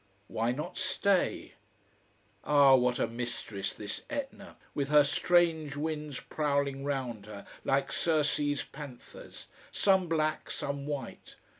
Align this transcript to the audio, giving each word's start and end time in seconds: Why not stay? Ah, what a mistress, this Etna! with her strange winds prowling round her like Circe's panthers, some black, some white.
Why 0.25 0.51
not 0.51 0.79
stay? 0.79 1.53
Ah, 2.43 2.73
what 2.73 2.97
a 2.97 3.05
mistress, 3.05 3.71
this 3.71 4.01
Etna! 4.09 4.57
with 4.73 4.89
her 4.89 5.03
strange 5.03 5.75
winds 5.77 6.19
prowling 6.21 6.83
round 6.83 7.27
her 7.27 7.45
like 7.63 7.91
Circe's 7.91 8.63
panthers, 8.63 9.45
some 9.71 10.09
black, 10.09 10.49
some 10.49 10.87
white. 10.87 11.35